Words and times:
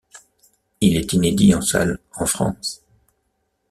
Il 0.79 0.95
est 0.97 1.13
inédit 1.13 1.53
en 1.53 1.61
salle 1.61 1.99
en 2.15 2.25
France. 2.25 2.81